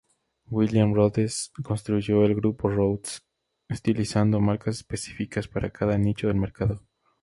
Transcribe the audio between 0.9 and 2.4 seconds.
Rootes construyó el